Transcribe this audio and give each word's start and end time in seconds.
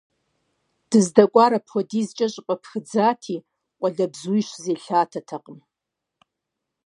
Дыздэкӏуар 0.89 1.53
апхуэдизкӀэ 1.57 2.27
щӀыпӀэ 2.33 2.55
пхыдзати, 2.61 3.37
къуалэбзуи 3.79 4.41
щызелъатэртэкъым. 4.47 5.59